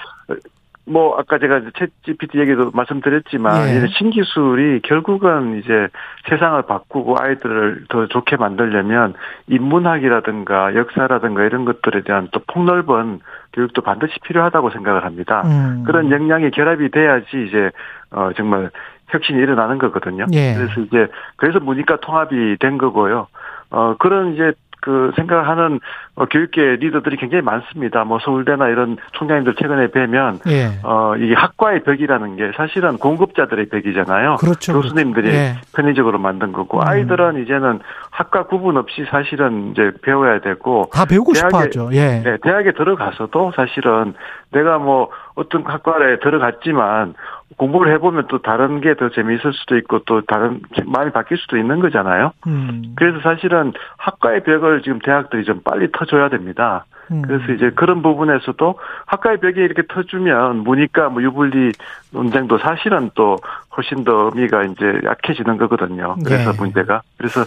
뭐 0.84 1.16
아까 1.16 1.38
제가 1.38 1.60
챗 1.60 1.90
GPT 2.04 2.40
얘기도 2.40 2.70
말씀드렸지만 2.72 3.68
예. 3.68 3.86
신기술이 3.98 4.80
결국은 4.82 5.60
이제 5.60 5.88
세상을 6.28 6.60
바꾸고 6.62 7.16
아이들을 7.20 7.84
더 7.88 8.06
좋게 8.08 8.36
만들려면 8.36 9.14
인문학이라든가 9.46 10.74
역사라든가 10.74 11.44
이런 11.44 11.64
것들에 11.64 12.02
대한 12.02 12.28
또 12.32 12.40
폭넓은 12.48 13.20
교육도 13.52 13.82
반드시 13.82 14.14
필요하다고 14.24 14.70
생각을 14.70 15.04
합니다. 15.04 15.42
음. 15.44 15.84
그런 15.86 16.10
역량이 16.10 16.50
결합이 16.50 16.90
돼야지 16.90 17.46
이제 17.48 17.70
어 18.10 18.30
정말 18.36 18.70
혁신이 19.08 19.38
일어나는 19.38 19.78
거거든요. 19.78 20.26
예. 20.32 20.54
그래서 20.54 20.80
이제 20.80 21.06
그래서 21.36 21.60
문이과 21.60 21.98
통합이 22.00 22.56
된 22.58 22.78
거고요. 22.78 23.28
어 23.70 23.94
그런 23.98 24.34
이제 24.34 24.52
그 24.82 25.12
생각하는 25.14 25.78
어, 26.14 26.26
교육계 26.26 26.76
리더들이 26.76 27.16
굉장히 27.16 27.42
많습니다. 27.42 28.04
뭐 28.04 28.18
서울대나 28.22 28.68
이런 28.68 28.98
총장님들 29.12 29.54
최근에 29.54 29.88
뵈면 29.88 30.40
예. 30.48 30.78
어 30.82 31.14
이게 31.16 31.34
학과의 31.34 31.82
벽이라는 31.84 32.36
게 32.36 32.52
사실은 32.54 32.98
공급자들의 32.98 33.68
벽이잖아요. 33.70 34.36
그렇죠. 34.36 34.74
교수님들이 34.74 35.28
예. 35.28 35.54
편의적으로 35.74 36.18
만든 36.18 36.52
거고 36.52 36.78
음. 36.78 36.86
아이들은 36.86 37.42
이제는 37.42 37.80
학과 38.10 38.44
구분 38.44 38.76
없이 38.76 39.06
사실은 39.10 39.72
이제 39.72 39.90
배워야 40.02 40.40
되고 40.40 40.90
다 40.92 41.06
배우고 41.06 41.32
싶어 41.34 41.58
하죠. 41.58 41.88
예. 41.92 42.20
네, 42.22 42.36
대학에 42.42 42.72
들어가서도 42.72 43.52
사실은 43.56 44.14
내가 44.50 44.78
뭐 44.78 45.08
어떤 45.34 45.64
학과에 45.64 46.18
들어갔지만 46.18 47.14
공부를 47.56 47.92
해보면 47.94 48.26
또 48.28 48.40
다른 48.42 48.80
게 48.80 48.92
더 48.94 49.08
재미있을 49.08 49.52
수도 49.54 49.76
있고 49.78 50.00
또 50.04 50.20
다른 50.22 50.60
마음이 50.84 51.10
바뀔 51.12 51.38
수도 51.38 51.56
있는 51.56 51.80
거잖아요. 51.80 52.32
음. 52.46 52.94
그래서 52.94 53.20
사실은 53.20 53.72
학과의 53.96 54.42
벽을 54.44 54.82
지금 54.82 54.98
대학들이 55.00 55.44
좀 55.44 55.60
빨리 55.64 55.90
터 55.92 56.01
줘야 56.06 56.28
됩니다. 56.28 56.84
음. 57.10 57.22
그래서 57.22 57.52
이제 57.52 57.70
그런 57.74 58.02
부분에서도 58.02 58.78
학과의 59.06 59.38
벽이 59.40 59.56
이렇게 59.56 59.82
터주면 59.88 60.58
문이과 60.58 61.08
뭐 61.08 61.22
유불리 61.22 61.72
논쟁도 62.10 62.58
사실은 62.58 63.10
또 63.14 63.36
훨씬 63.76 64.04
더 64.04 64.30
의미가 64.32 64.64
이제 64.64 65.00
약해지는 65.04 65.56
거거든요. 65.58 66.16
그래서 66.24 66.52
네. 66.52 66.58
문제가 66.58 67.02
그래서 67.16 67.42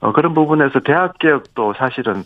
어, 0.00 0.12
그런 0.12 0.34
부분에서 0.34 0.80
대학 0.80 1.18
개혁도 1.18 1.74
사실은 1.78 2.22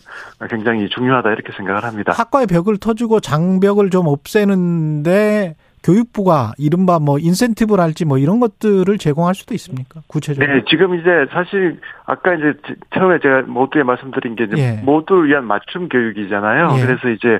굉장히 0.49 0.89
중요하다 0.89 1.31
이렇게 1.31 1.51
생각을 1.53 1.83
합니다. 1.83 2.13
학과의 2.15 2.47
벽을 2.47 2.77
터주고 2.77 3.19
장벽을 3.19 3.89
좀 3.89 4.07
없애는데 4.07 5.55
교육부가 5.83 6.53
이른바 6.57 6.99
뭐 6.99 7.19
인센티브랄지 7.19 8.05
뭐 8.05 8.17
이런 8.17 8.39
것들을 8.39 8.97
제공할 8.97 9.35
수도 9.35 9.53
있습니까? 9.53 10.01
구체적으로. 10.07 10.51
네, 10.51 10.63
지금 10.69 10.95
이제 10.95 11.27
사실 11.31 11.79
아까 12.05 12.33
이제 12.33 12.53
처음에 12.93 13.19
제가 13.19 13.41
모두에 13.43 13.83
말씀드린 13.83 14.35
게 14.35 14.45
이제 14.45 14.55
예. 14.57 14.81
모두를 14.83 15.27
위한 15.27 15.45
맞춤 15.45 15.89
교육이잖아요. 15.89 16.69
예. 16.77 16.85
그래서 16.85 17.09
이제 17.09 17.39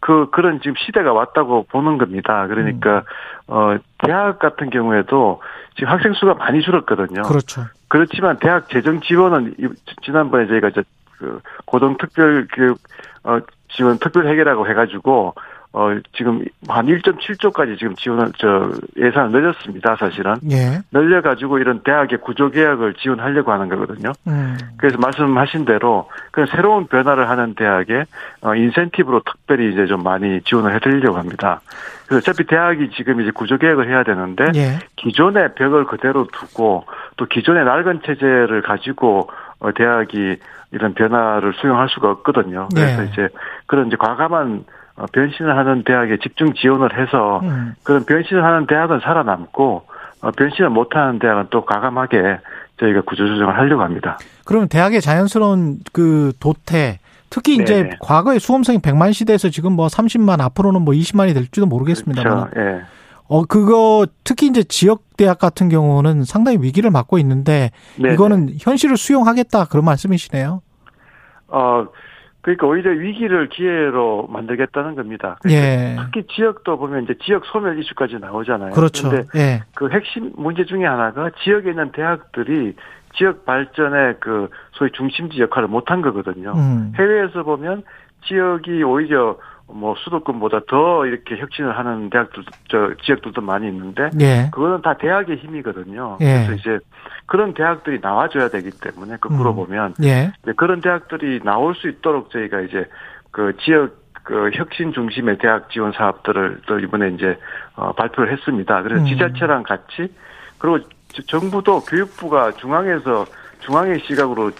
그 0.00 0.30
그런 0.30 0.60
지금 0.60 0.74
시대가 0.84 1.12
왔다고 1.12 1.66
보는 1.70 1.98
겁니다. 1.98 2.46
그러니까 2.48 3.04
음. 3.48 3.54
어 3.54 3.76
대학 3.98 4.38
같은 4.38 4.70
경우에도 4.70 5.40
지금 5.76 5.88
학생 5.92 6.14
수가 6.14 6.34
많이 6.34 6.62
줄었거든요. 6.62 7.22
그렇죠. 7.22 7.62
그렇지만 7.88 8.38
대학 8.38 8.68
재정 8.70 9.00
지원은 9.00 9.54
지난번에 10.02 10.46
저희가 10.46 10.70
이제 10.70 10.82
그 11.18 11.40
고등 11.66 11.96
특별 11.98 12.48
교육 12.54 12.78
어 13.24 13.38
지원 13.68 13.98
특별 13.98 14.26
해결하고 14.28 14.66
해가지고 14.66 15.34
어, 15.74 15.88
지금 16.14 16.44
한 16.68 16.86
1.7조까지 16.86 17.78
지금 17.78 17.94
지원을, 17.94 18.32
저, 18.36 18.72
예산을 18.96 19.30
늘렸습니다, 19.30 19.96
사실은. 19.96 20.34
예. 20.50 20.80
늘려가지고 20.92 21.58
이런 21.58 21.80
대학의 21.82 22.18
구조개혁을 22.20 22.94
지원하려고 22.94 23.52
하는 23.52 23.70
거거든요. 23.70 24.12
음. 24.26 24.58
그래서 24.76 24.98
말씀하신 24.98 25.64
대로, 25.64 26.10
그런 26.30 26.46
새로운 26.48 26.86
변화를 26.86 27.30
하는 27.30 27.54
대학에, 27.54 28.04
어, 28.42 28.54
인센티브로 28.54 29.22
특별히 29.24 29.72
이제 29.72 29.86
좀 29.86 30.02
많이 30.02 30.42
지원을 30.42 30.74
해드리려고 30.74 31.16
합니다. 31.16 31.62
그래서 32.06 32.18
어차피 32.18 32.46
대학이 32.46 32.90
지금 32.94 33.22
이제 33.22 33.30
구조개혁을 33.30 33.88
해야 33.88 34.02
되는데, 34.02 34.44
예. 34.54 34.78
기존의 34.96 35.54
벽을 35.54 35.86
그대로 35.86 36.26
두고, 36.26 36.84
또 37.16 37.24
기존의 37.24 37.64
낡은 37.64 38.02
체제를 38.04 38.60
가지고, 38.60 39.30
어, 39.58 39.72
대학이 39.72 40.36
이런 40.72 40.92
변화를 40.92 41.54
수용할 41.54 41.88
수가 41.88 42.10
없거든요. 42.10 42.68
그래서 42.74 43.02
예. 43.02 43.06
이제 43.06 43.28
그런 43.66 43.86
이제 43.86 43.96
과감한 43.96 44.64
어, 44.64 44.72
변신을 45.06 45.56
하는 45.56 45.82
대학에 45.84 46.18
집중 46.22 46.54
지원을 46.54 46.98
해서 46.98 47.40
음. 47.42 47.74
그런 47.82 48.04
변신을 48.04 48.44
하는 48.44 48.66
대학은 48.66 49.00
살아남고 49.00 49.84
어, 50.22 50.30
변신을 50.30 50.70
못하는 50.70 51.18
대학은 51.18 51.46
또 51.50 51.64
과감하게 51.64 52.38
저희가 52.78 53.02
구조조정을 53.02 53.56
하려고 53.56 53.82
합니다. 53.82 54.18
그러면 54.44 54.68
대학의 54.68 55.00
자연스러운 55.00 55.78
그 55.92 56.32
도태 56.40 56.98
특히 57.30 57.56
네네. 57.56 57.62
이제 57.62 57.90
과거에 58.00 58.38
수험생이 58.38 58.78
100만 58.78 59.14
시대에서 59.14 59.48
지금 59.48 59.72
뭐 59.72 59.86
30만 59.86 60.40
앞으로는 60.40 60.82
뭐 60.82 60.92
20만이 60.92 61.32
될지도 61.32 61.66
모르겠습니다만. 61.66 62.50
그렇죠. 62.50 62.60
예. 62.60 62.82
어 63.28 63.44
그거 63.46 64.06
특히 64.24 64.48
이제 64.48 64.62
지역 64.62 65.16
대학 65.16 65.38
같은 65.38 65.70
경우는 65.70 66.24
상당히 66.24 66.58
위기를 66.60 66.90
맞고 66.90 67.18
있는데 67.18 67.70
네네. 67.96 68.14
이거는 68.14 68.50
현실을 68.60 68.98
수용하겠다 68.98 69.66
그런 69.66 69.86
말씀이시네요. 69.86 70.60
어 71.48 71.86
그러니까 72.42 72.66
오히려 72.66 72.90
위기를 72.90 73.48
기회로 73.48 74.26
만들겠다는 74.28 74.96
겁니다. 74.96 75.38
그러니까 75.42 75.66
예. 75.66 75.96
특히 76.04 76.26
지역도 76.34 76.76
보면 76.76 77.04
이제 77.04 77.14
지역 77.22 77.44
소멸 77.46 77.78
이슈까지 77.78 78.18
나오잖아요. 78.18 78.72
그렇죠. 78.72 79.08
그런데 79.08 79.28
예. 79.38 79.62
그 79.74 79.88
핵심 79.90 80.32
문제 80.36 80.64
중에 80.64 80.84
하나가 80.84 81.30
지역에 81.42 81.70
있는 81.70 81.92
대학들이 81.92 82.74
지역 83.14 83.44
발전의 83.44 84.16
그 84.18 84.48
소위 84.72 84.90
중심지 84.90 85.40
역할을 85.40 85.68
못한 85.68 86.02
거거든요. 86.02 86.52
음. 86.56 86.92
해외에서 86.96 87.44
보면 87.44 87.84
지역이 88.26 88.82
오히려 88.82 89.36
뭐 89.74 89.94
수도권보다 89.96 90.60
더 90.68 91.06
이렇게 91.06 91.36
혁신을 91.36 91.76
하는 91.76 92.10
대학들 92.10 92.44
저 92.68 92.94
지역들도 93.02 93.40
많이 93.40 93.68
있는데 93.68 94.10
예. 94.20 94.48
그거는 94.52 94.82
다 94.82 94.94
대학의 94.94 95.36
힘이거든요. 95.36 96.18
예. 96.20 96.46
그래서 96.46 96.52
이제 96.54 96.78
그런 97.26 97.54
대학들이 97.54 98.00
나와줘야 98.00 98.48
되기 98.48 98.70
때문에 98.70 99.16
거꾸로 99.16 99.50
음. 99.50 99.56
보면 99.56 99.94
예. 100.02 100.32
그런 100.56 100.80
대학들이 100.80 101.40
나올 101.42 101.74
수 101.74 101.88
있도록 101.88 102.30
저희가 102.30 102.60
이제 102.60 102.86
그 103.30 103.56
지역 103.58 104.02
그 104.22 104.50
혁신 104.54 104.92
중심의 104.92 105.38
대학 105.38 105.70
지원 105.70 105.92
사업들을 105.92 106.62
또 106.66 106.78
이번에 106.78 107.08
이제 107.08 107.36
어 107.74 107.92
발표를 107.92 108.32
했습니다. 108.32 108.82
그래서 108.82 109.02
음. 109.02 109.06
지자체랑 109.06 109.64
같이 109.64 110.12
그리고 110.58 110.78
정부도 111.26 111.80
교육부가 111.80 112.52
중앙에서 112.52 113.26
중앙의 113.60 114.00
시각으로 114.06 114.50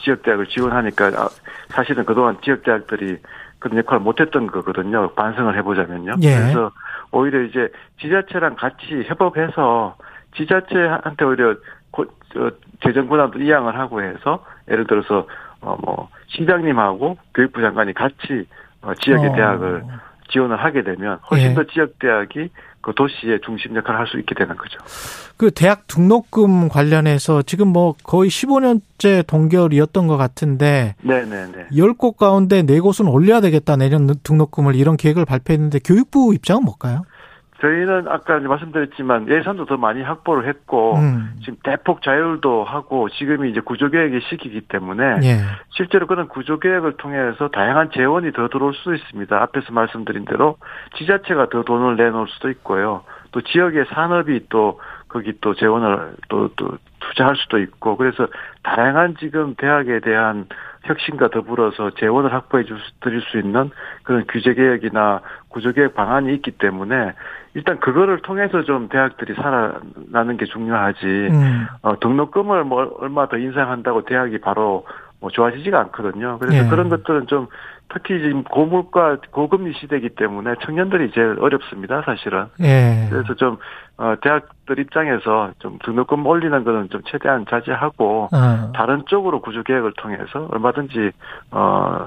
지역 0.00 0.22
대학을 0.22 0.46
지원하니까 0.46 1.06
아, 1.16 1.28
사실은 1.68 2.04
그동안 2.04 2.36
지역 2.42 2.62
대학들이 2.62 3.18
그런 3.58 3.78
역할을 3.78 4.00
못했던 4.00 4.46
거거든요. 4.46 5.12
반성을 5.14 5.56
해보자면요. 5.56 6.14
예. 6.22 6.36
그래서 6.36 6.70
오히려 7.10 7.42
이제 7.42 7.68
지자체랑 8.00 8.56
같이 8.56 9.04
협업해서 9.06 9.96
지자체한테 10.36 11.24
오히려 11.24 11.54
고, 11.90 12.04
저, 12.32 12.50
재정 12.82 13.08
권한도 13.08 13.40
이양을 13.40 13.78
하고 13.78 14.02
해서 14.02 14.44
예를 14.70 14.86
들어서 14.86 15.26
어뭐 15.60 16.08
시장님하고 16.28 17.18
교육부 17.34 17.60
장관이 17.60 17.94
같이 17.94 18.46
어, 18.82 18.94
지역의 18.94 19.30
어. 19.30 19.34
대학을 19.34 19.84
지원을 20.30 20.56
하게 20.56 20.82
되면 20.82 21.18
훨씬 21.30 21.50
예. 21.50 21.54
더 21.54 21.64
지역 21.64 21.98
대학이 21.98 22.50
그 22.88 22.94
도시의 22.94 23.40
중심 23.44 23.76
역할을 23.76 24.00
할 24.00 24.06
수 24.08 24.18
있게 24.18 24.34
되는 24.34 24.56
거죠. 24.56 24.78
그 25.36 25.50
대학 25.50 25.86
등록금 25.86 26.68
관련해서 26.70 27.42
지금 27.42 27.68
뭐 27.68 27.94
거의 28.02 28.30
15년째 28.30 29.26
동결이었던 29.26 30.06
것 30.06 30.16
같은데 30.16 30.94
네네네. 31.02 31.68
10곳 31.72 32.16
가운데 32.16 32.62
4곳은 32.62 33.12
올려야 33.12 33.40
되겠다 33.42 33.76
내년 33.76 34.08
등록금을 34.22 34.74
이런 34.74 34.96
계획을 34.96 35.26
발표했는데 35.26 35.80
교육부 35.84 36.32
입장은 36.34 36.64
뭘까요? 36.64 37.02
저희는 37.60 38.06
아까 38.08 38.38
말씀드렸지만 38.38 39.28
예산도 39.28 39.66
더 39.66 39.76
많이 39.76 40.02
확보를 40.02 40.48
했고 40.48 40.96
음. 40.96 41.32
지금 41.40 41.56
대폭 41.64 42.02
자율도 42.02 42.64
하고 42.64 43.08
지금이 43.08 43.50
이제 43.50 43.60
구조개혁의 43.60 44.20
시기이기 44.28 44.62
때문에 44.68 45.04
예. 45.24 45.38
실제로 45.70 46.06
그런 46.06 46.28
구조개혁을 46.28 46.98
통해서 46.98 47.48
다양한 47.48 47.90
재원이 47.92 48.32
더 48.32 48.48
들어올 48.48 48.74
수도 48.74 48.94
있습니다. 48.94 49.42
앞에서 49.42 49.72
말씀드린 49.72 50.24
대로 50.24 50.56
지자체가 50.96 51.48
더 51.48 51.62
돈을 51.64 51.96
내놓을 51.96 52.28
수도 52.28 52.48
있고요. 52.50 53.02
또 53.32 53.40
지역의 53.40 53.86
산업이 53.90 54.46
또 54.48 54.80
거기 55.08 55.32
또 55.40 55.54
재원을 55.54 56.14
또, 56.28 56.48
또 56.56 56.78
투자할 57.00 57.36
수도 57.36 57.58
있고 57.58 57.96
그래서 57.96 58.28
다양한 58.62 59.16
지금 59.18 59.54
대학에 59.56 60.00
대한 60.00 60.46
혁신과 60.88 61.28
더불어서 61.28 61.90
재원을 61.98 62.32
확보해 62.32 62.64
줄 62.64 62.78
수, 62.78 63.00
드릴 63.00 63.20
수 63.22 63.38
있는 63.38 63.70
그런 64.02 64.24
규제 64.28 64.54
개혁이나 64.54 65.20
구조 65.48 65.72
개혁 65.72 65.94
방안이 65.94 66.32
있기 66.34 66.52
때문에 66.52 67.12
일단 67.54 67.80
그거를 67.80 68.20
통해서 68.22 68.62
좀 68.62 68.88
대학들이 68.88 69.34
살아나는 69.34 70.36
게 70.36 70.46
중요하지. 70.46 71.06
음. 71.06 71.66
어, 71.82 71.98
등록금을 71.98 72.64
뭐 72.64 72.96
얼마 73.00 73.28
더 73.28 73.36
인상한다고 73.36 74.04
대학이 74.04 74.38
바로 74.38 74.86
뭐 75.20 75.30
좋아지지가 75.30 75.78
않거든요. 75.80 76.38
그래서 76.38 76.64
예. 76.64 76.68
그런 76.68 76.88
것들은 76.88 77.26
좀 77.26 77.48
특히 77.92 78.20
지금 78.20 78.44
고물가 78.44 79.16
고금리 79.30 79.72
시대이기 79.80 80.10
때문에 80.10 80.54
청년들이 80.64 81.12
제일 81.12 81.36
어렵습니다, 81.40 82.02
사실은. 82.04 82.46
예. 82.60 83.06
그래서 83.10 83.34
좀 83.34 83.56
어, 83.96 84.14
대학들 84.20 84.78
입장에서 84.78 85.52
좀 85.58 85.78
등록금 85.84 86.26
올리는 86.26 86.64
거는 86.64 86.90
좀 86.90 87.00
최대한 87.06 87.46
자제하고 87.48 88.28
어. 88.32 88.72
다른 88.74 89.04
쪽으로 89.06 89.40
구조 89.40 89.62
개혁을 89.62 89.92
통해서 89.96 90.48
얼마든지 90.50 91.12
어. 91.50 92.06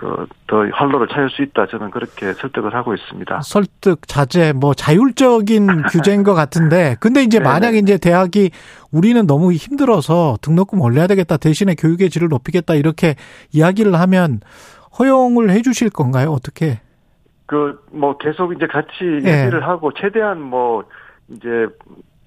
그더 0.00 0.66
활로를 0.72 1.08
찾을 1.08 1.28
수 1.28 1.42
있다 1.42 1.66
저는 1.66 1.90
그렇게 1.90 2.32
설득을 2.32 2.74
하고 2.74 2.94
있습니다. 2.94 3.40
설득 3.42 4.08
자제 4.08 4.54
뭐 4.54 4.72
자율적인 4.72 5.82
규제인 5.92 6.22
것 6.22 6.32
같은데 6.32 6.96
근데 7.00 7.22
이제 7.22 7.38
만약 7.38 7.74
이제 7.74 7.98
대학이 7.98 8.50
우리는 8.92 9.26
너무 9.26 9.52
힘들어서 9.52 10.38
등록금 10.40 10.80
올려야 10.80 11.06
되겠다 11.06 11.36
대신에 11.36 11.74
교육의 11.74 12.08
질을 12.08 12.28
높이겠다 12.28 12.74
이렇게 12.74 13.14
이야기를 13.52 13.94
하면 13.94 14.40
허용을 14.98 15.50
해 15.50 15.62
주실 15.62 15.90
건가요? 15.90 16.30
어떻게? 16.30 16.80
그 17.46 17.80
뭐 17.92 18.16
계속 18.18 18.52
이제 18.52 18.66
같이 18.66 18.90
예. 19.02 19.42
얘기를 19.42 19.66
하고 19.66 19.92
최대한 19.92 20.40
뭐 20.40 20.84
이제 21.28 21.66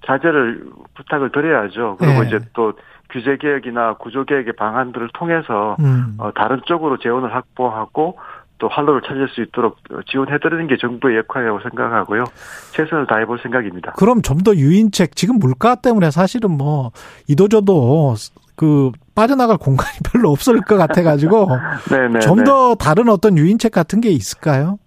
자제를 0.06 0.66
부탁을 0.94 1.32
드려야죠. 1.32 1.96
그리고 1.98 2.22
예. 2.24 2.26
이제 2.26 2.38
또 2.52 2.74
규제 3.10 3.36
개혁이나 3.38 3.94
구조 3.94 4.24
개혁의 4.24 4.54
방안들을 4.54 5.10
통해서 5.14 5.76
음. 5.80 6.14
어, 6.18 6.30
다른 6.34 6.60
쪽으로 6.66 6.98
재원을 6.98 7.34
확보하고 7.34 8.18
또 8.64 8.68
활로를 8.68 9.02
찾을 9.02 9.28
수 9.28 9.42
있도록 9.42 9.76
지원해드리는 10.06 10.66
게 10.68 10.78
정부의 10.78 11.18
역할이라고 11.18 11.60
생각하고요. 11.60 12.24
최선을 12.72 13.06
다해볼 13.06 13.38
생각입니다. 13.42 13.92
그럼 13.92 14.22
좀 14.22 14.38
더 14.44 14.54
유인책 14.54 15.16
지금 15.16 15.38
물가 15.38 15.74
때문에 15.74 16.10
사실은 16.10 16.50
뭐 16.50 16.90
이도저도 17.28 18.14
그 18.56 18.90
빠져나갈 19.14 19.58
공간이 19.58 19.98
별로 20.12 20.30
없을 20.30 20.60
것 20.62 20.76
같아가지고 20.76 21.48
네, 21.92 22.08
네, 22.08 22.20
좀더 22.20 22.76
네. 22.78 22.84
다른 22.84 23.10
어떤 23.10 23.36
유인책 23.36 23.70
같은 23.72 24.00
게 24.00 24.08
있을까요? 24.10 24.78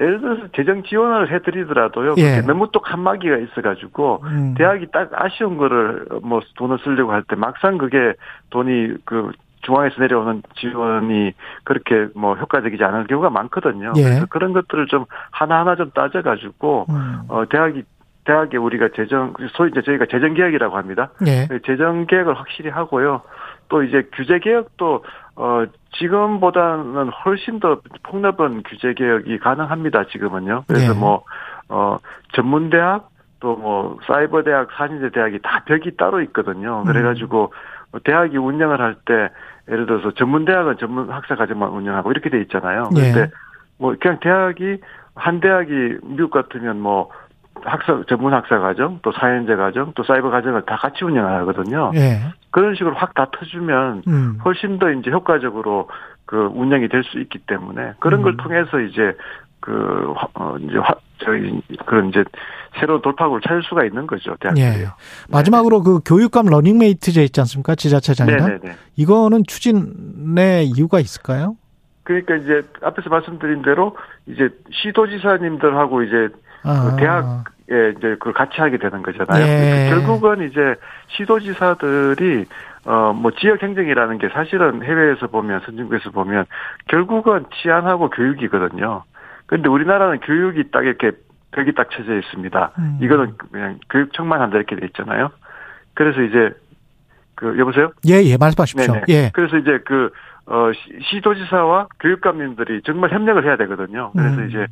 예를 0.00 0.20
들어서 0.20 0.42
재정 0.56 0.82
지원을 0.82 1.32
해드리더라도요. 1.34 2.14
예. 2.16 2.40
너무 2.40 2.68
또 2.72 2.80
칸막이가 2.80 3.36
있어가지고 3.36 4.20
음. 4.24 4.54
대학이 4.56 4.86
딱 4.90 5.10
아쉬운 5.14 5.58
거를 5.58 6.06
뭐 6.22 6.40
돈을 6.56 6.78
쓰려고 6.82 7.12
할 7.12 7.22
때 7.28 7.36
막상 7.36 7.76
그게 7.76 8.14
돈이 8.50 8.94
그 9.04 9.32
중앙에서 9.62 10.00
내려오는 10.00 10.42
지원이 10.56 11.32
그렇게 11.64 12.08
뭐 12.14 12.34
효과적이지 12.34 12.82
않은 12.82 13.06
경우가 13.06 13.30
많거든요. 13.30 13.92
예. 13.96 14.02
그래서 14.02 14.26
그런 14.26 14.52
것들을 14.52 14.86
좀 14.86 15.04
하나하나 15.30 15.76
좀 15.76 15.90
따져가지고 15.90 16.86
음. 16.90 17.20
어 17.28 17.44
대학이 17.48 17.84
대학에 18.24 18.56
우리가 18.56 18.90
재정 18.94 19.34
소위 19.52 19.70
이제 19.70 19.82
저희가 19.82 20.06
재정 20.10 20.34
개혁이라고 20.34 20.76
합니다. 20.76 21.10
예. 21.26 21.48
재정 21.66 22.06
개혁을 22.06 22.34
확실히 22.38 22.70
하고요. 22.70 23.22
또 23.68 23.82
이제 23.82 24.08
규제 24.12 24.38
개혁도 24.38 25.04
어 25.36 25.64
지금보다는 25.98 27.08
훨씬 27.24 27.58
더 27.60 27.80
폭넓은 28.02 28.62
규제 28.64 28.94
개혁이 28.94 29.38
가능합니다. 29.38 30.04
지금은요. 30.12 30.64
그래서 30.66 30.92
네. 30.92 30.98
뭐어 30.98 31.98
전문 32.34 32.70
대학 32.70 33.10
또 33.40 33.56
뭐 33.56 33.98
사이버 34.06 34.42
대학, 34.44 34.68
산인대 34.72 35.10
대학이 35.10 35.40
다 35.42 35.62
벽이 35.66 35.96
따로 35.96 36.20
있거든요. 36.22 36.84
그래가지고 36.84 37.52
음. 37.92 37.98
대학이 38.04 38.36
운영을 38.38 38.80
할 38.80 38.94
때 39.04 39.28
예를 39.68 39.86
들어서 39.86 40.12
전문 40.14 40.44
대학은 40.44 40.76
전문 40.78 41.10
학사 41.10 41.36
과정만 41.36 41.70
운영하고 41.70 42.10
이렇게 42.10 42.30
돼 42.30 42.40
있잖아요. 42.42 42.90
그런데 42.94 43.26
네. 43.26 43.30
뭐 43.78 43.94
그냥 44.00 44.18
대학이 44.20 44.78
한 45.14 45.40
대학이 45.40 45.98
미국 46.02 46.30
같으면 46.30 46.80
뭐 46.80 47.10
학사 47.64 48.02
전문 48.08 48.34
학사 48.34 48.58
과정, 48.58 48.98
또 49.02 49.12
사연제 49.12 49.54
과정, 49.56 49.92
또 49.94 50.02
사이버 50.02 50.30
과정을 50.30 50.62
다 50.62 50.76
같이 50.76 51.04
운영하거든요. 51.04 51.92
예. 51.94 52.20
그런 52.50 52.74
식으로 52.74 52.94
확 52.96 53.14
다 53.14 53.26
터주면 53.30 54.02
음. 54.08 54.38
훨씬 54.44 54.78
더 54.78 54.90
이제 54.90 55.10
효과적으로 55.10 55.88
그 56.26 56.50
운영이 56.54 56.88
될 56.88 57.04
수 57.04 57.18
있기 57.20 57.38
때문에 57.46 57.92
그런 58.00 58.20
음. 58.20 58.22
걸 58.24 58.36
통해서 58.36 58.80
이제 58.80 59.16
그, 59.60 60.12
어, 60.34 60.56
이제, 60.58 60.76
화, 60.78 60.94
저희, 61.24 61.60
그런 61.86 62.08
이제, 62.08 62.24
새로운 62.80 63.02
돌파구를 63.02 63.42
찾을 63.42 63.62
수가 63.64 63.84
있는 63.84 64.06
거죠, 64.06 64.34
대학들이요. 64.40 64.72
예. 64.72 64.86
마지막으로 65.30 65.82
그 65.82 66.00
교육감 66.04 66.46
러닝메이트제 66.46 67.22
있지 67.24 67.40
않습니까? 67.40 67.74
지자체장이나. 67.74 68.46
네네네. 68.46 68.76
이거는 68.96 69.44
추진의 69.46 70.68
이유가 70.68 70.98
있을까요? 71.00 71.56
그러니까 72.04 72.36
이제 72.36 72.62
앞에서 72.82 73.10
말씀드린 73.10 73.62
대로 73.62 73.96
이제 74.26 74.48
시도지사님들하고 74.70 76.02
이제 76.02 76.28
아. 76.64 76.90
그 76.90 76.96
대학에 76.96 77.98
이제 77.98 78.08
그걸 78.18 78.32
같이 78.32 78.60
하게 78.60 78.78
되는 78.78 79.02
거잖아요. 79.02 79.44
예. 79.46 79.90
결국은 79.90 80.48
이제 80.48 80.74
시도지사들이 81.08 82.46
어 82.84 83.12
뭐 83.14 83.30
지역 83.38 83.62
행정이라는 83.62 84.18
게 84.18 84.28
사실은 84.30 84.82
해외에서 84.82 85.28
보면 85.28 85.60
선진국에서 85.64 86.10
보면 86.10 86.46
결국은 86.88 87.44
치안하고 87.62 88.10
교육이거든요. 88.10 89.04
근데 89.52 89.68
우리나라는 89.68 90.20
교육이 90.20 90.70
딱 90.70 90.86
이렇게 90.86 91.10
벽이 91.50 91.74
딱 91.74 91.90
쳐져 91.90 92.16
있습니다. 92.16 92.70
음. 92.78 92.98
이거는 93.02 93.36
그냥 93.36 93.78
교육청만 93.90 94.40
한다 94.40 94.56
이렇게 94.56 94.76
돼 94.76 94.86
있잖아요. 94.86 95.30
그래서 95.92 96.22
이제 96.22 96.54
그 97.34 97.58
여보세요? 97.58 97.92
예, 98.08 98.22
예, 98.24 98.38
말씀하십시오. 98.38 98.94
네네. 98.94 99.04
예. 99.10 99.30
그래서 99.34 99.58
이제 99.58 99.78
그 99.84 100.10
어, 100.46 100.70
시도지사와 101.02 101.88
교육감님들이 102.00 102.80
정말 102.86 103.10
협력을 103.10 103.44
해야 103.44 103.58
되거든요. 103.58 104.12
그래서 104.12 104.40
음. 104.40 104.48
이제 104.48 104.66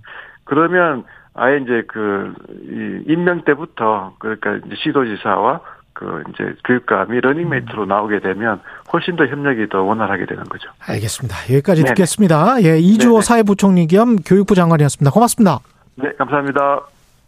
그러면 0.44 1.04
아예 1.34 1.58
이제 1.58 1.82
그, 1.86 2.32
이 2.48 3.12
임명 3.12 3.44
때부터 3.44 4.14
그러니까 4.18 4.60
이제 4.64 4.76
시도지사와 4.76 5.60
그 6.00 6.22
이제 6.30 6.54
교육감이 6.64 7.20
러닝메이트로 7.20 7.82
음. 7.82 7.88
나오게 7.88 8.20
되면 8.20 8.60
훨씬 8.90 9.16
더 9.16 9.26
협력이 9.26 9.68
더 9.68 9.82
원활하게 9.82 10.24
되는 10.24 10.42
거죠. 10.44 10.70
알겠습니다. 10.86 11.36
여기까지 11.52 11.82
네네. 11.82 11.94
듣겠습니다. 11.94 12.62
예, 12.62 12.78
이주호 12.78 13.20
사회부총리 13.20 13.86
겸 13.86 14.16
교육부 14.16 14.54
장관이었습니다. 14.54 15.10
고맙습니다. 15.10 15.58
네, 15.96 16.10
감사합니다. 16.16 16.80